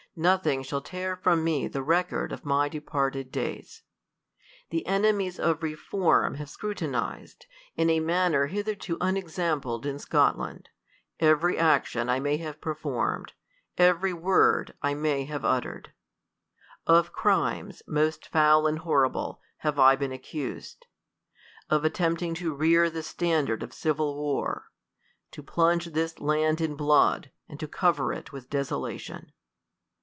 [0.13, 3.83] Nothing shall tear from me thf record of my departed days.
[4.69, 7.45] The enemies of reform have scrutinized,
[7.77, 10.67] in a manner hitherto unexampled in Scot land,
[11.21, 13.31] every action I may have performed,
[13.77, 15.93] every word I may have uttered.
[16.85, 20.87] Of crimes, most foul and horri ble, have I been accused:
[21.69, 24.65] of attempting to rear the standard of civil war;
[25.31, 29.31] to plunge this land in blood, and to cover it with desolation.